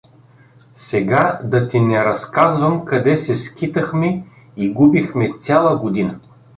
Сега 0.73 1.39
да 1.43 1.67
ти 1.67 1.79
не 1.79 2.05
разказвам 2.05 2.85
къде 2.85 3.17
се 3.17 3.35
скитахме 3.35 4.25
и 4.57 4.73
губихме 4.73 5.33
цяла 5.39 5.77
година. 5.77 6.19